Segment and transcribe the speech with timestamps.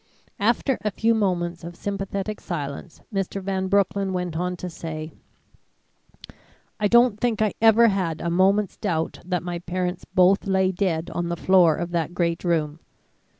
[0.39, 3.39] After a few moments of sympathetic silence, Mr.
[3.39, 5.11] Van Broecklyn went on to say:
[6.79, 11.11] "I don't think I ever had a moment's doubt that my parents both lay dead
[11.11, 12.79] on the floor of that great room.